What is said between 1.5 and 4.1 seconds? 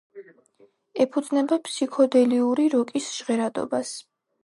ფსიქოდელიური როკის ჟღერადობას.